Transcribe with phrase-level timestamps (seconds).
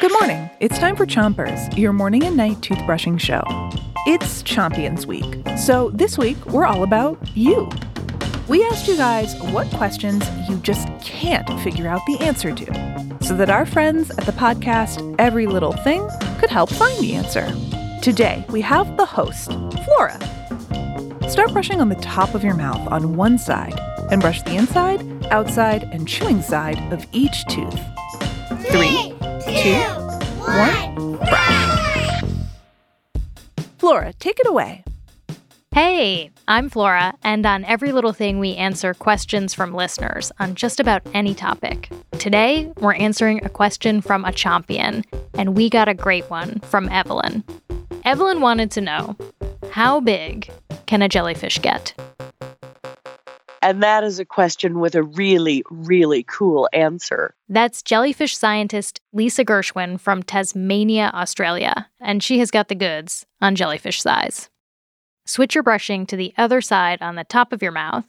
[0.00, 0.48] Good morning.
[0.60, 3.42] It's time for Chompers, your morning and night toothbrushing show.
[4.06, 7.68] It's Chompions Week, so this week we're all about you.
[8.48, 13.36] We asked you guys what questions you just can't figure out the answer to, so
[13.36, 16.08] that our friends at the podcast Every Little Thing
[16.38, 17.46] could help find the answer.
[18.00, 19.52] Today, we have the host,
[19.84, 20.18] Flora.
[21.28, 23.78] Start brushing on the top of your mouth on one side
[24.10, 27.78] and brush the inside, outside, and chewing side of each tooth.
[28.70, 29.07] Three,
[29.62, 29.74] two,
[30.44, 31.18] one.
[33.78, 34.84] Flora, take it away.
[35.72, 40.78] Hey, I'm Flora, and on Every Little Thing, we answer questions from listeners on just
[40.78, 41.90] about any topic.
[42.12, 45.04] Today, we're answering a question from a champion,
[45.34, 47.42] and we got a great one from Evelyn.
[48.04, 49.16] Evelyn wanted to know
[49.72, 50.50] how big
[50.86, 51.94] can a jellyfish get?
[53.62, 57.34] And that is a question with a really, really cool answer.
[57.48, 63.56] That's jellyfish scientist Lisa Gershwin from Tasmania, Australia, and she has got the goods on
[63.56, 64.48] jellyfish size.
[65.26, 68.06] Switch your brushing to the other side on the top of your mouth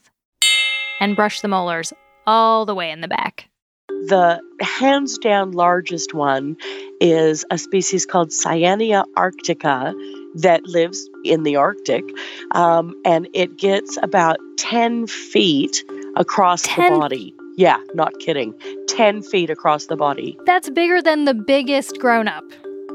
[1.00, 1.92] and brush the molars
[2.26, 3.48] all the way in the back.
[3.88, 6.56] The hands down largest one
[7.00, 9.92] is a species called Cyanea arctica
[10.34, 12.04] that lives in the Arctic,
[12.52, 15.84] um, and it gets about 10 feet
[16.16, 16.92] across 10?
[16.92, 17.34] the body.
[17.56, 18.54] Yeah, not kidding.
[18.88, 20.38] 10 feet across the body.
[20.46, 22.44] That's bigger than the biggest grown up.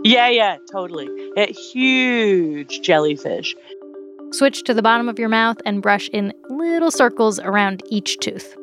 [0.03, 1.09] Yeah, yeah, totally.
[1.37, 3.55] A huge jellyfish.
[4.31, 8.55] Switch to the bottom of your mouth and brush in little circles around each tooth.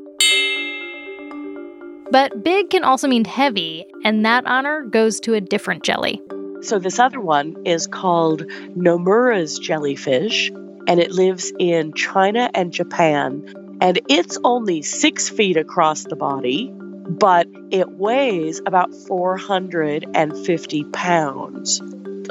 [2.10, 6.20] But big can also mean heavy, and that honor goes to a different jelly.
[6.62, 8.42] So, this other one is called
[8.76, 10.50] Nomura's jellyfish,
[10.86, 13.78] and it lives in China and Japan.
[13.80, 21.82] And it's only six feet across the body, but it weighs about 450 pounds.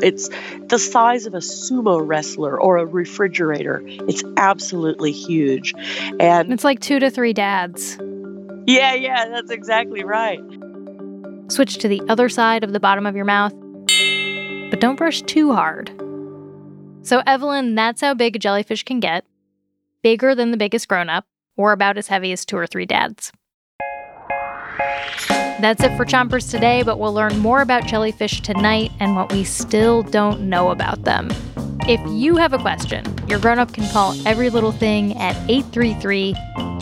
[0.01, 0.29] It's
[0.67, 3.81] the size of a sumo wrestler or a refrigerator.
[3.85, 5.73] It's absolutely huge.
[6.19, 7.97] And it's like two to three dads.
[8.65, 10.39] Yeah, yeah, that's exactly right.
[11.49, 13.53] Switch to the other side of the bottom of your mouth,
[14.71, 15.91] but don't brush too hard.
[17.03, 19.25] So, Evelyn, that's how big a jellyfish can get
[20.01, 23.31] bigger than the biggest grown up, or about as heavy as two or three dads.
[25.59, 29.43] That's it for Chompers today, but we'll learn more about jellyfish tonight and what we
[29.43, 31.29] still don't know about them.
[31.87, 36.35] If you have a question, your grown up can call every little thing at 833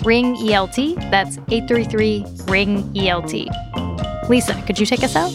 [0.04, 0.96] Ring ELT.
[1.12, 4.30] That's 833 Ring ELT.
[4.30, 5.30] Lisa, could you take us out?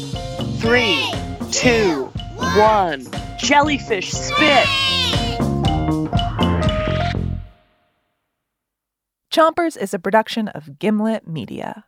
[0.59, 1.11] Three,
[1.51, 2.11] two,
[2.57, 3.07] one.
[3.39, 4.67] Jellyfish spit.
[9.33, 11.85] Chompers is a production of Gimlet Media.